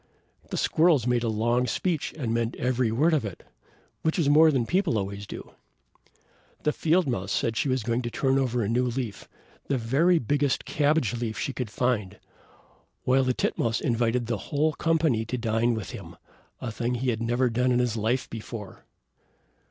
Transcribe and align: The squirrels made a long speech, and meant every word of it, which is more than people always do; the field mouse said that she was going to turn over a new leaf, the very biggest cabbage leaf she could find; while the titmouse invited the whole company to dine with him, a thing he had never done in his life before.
The 0.49 0.57
squirrels 0.57 1.05
made 1.05 1.21
a 1.21 1.29
long 1.29 1.67
speech, 1.67 2.11
and 2.17 2.33
meant 2.33 2.55
every 2.55 2.91
word 2.91 3.13
of 3.13 3.23
it, 3.23 3.45
which 4.01 4.17
is 4.17 4.29
more 4.29 4.49
than 4.49 4.65
people 4.65 4.97
always 4.97 5.27
do; 5.27 5.51
the 6.63 6.73
field 6.73 7.05
mouse 7.05 7.31
said 7.31 7.49
that 7.53 7.57
she 7.57 7.69
was 7.69 7.83
going 7.83 8.01
to 8.01 8.09
turn 8.09 8.39
over 8.39 8.63
a 8.63 8.67
new 8.67 8.85
leaf, 8.85 9.27
the 9.67 9.77
very 9.77 10.17
biggest 10.17 10.65
cabbage 10.65 11.13
leaf 11.15 11.37
she 11.37 11.53
could 11.53 11.69
find; 11.69 12.17
while 13.03 13.23
the 13.23 13.35
titmouse 13.35 13.79
invited 13.79 14.25
the 14.25 14.37
whole 14.49 14.73
company 14.73 15.23
to 15.25 15.37
dine 15.37 15.75
with 15.75 15.91
him, 15.91 16.15
a 16.59 16.71
thing 16.71 16.95
he 16.95 17.11
had 17.11 17.21
never 17.21 17.47
done 17.47 17.71
in 17.71 17.77
his 17.77 17.95
life 17.95 18.27
before. 18.27 18.85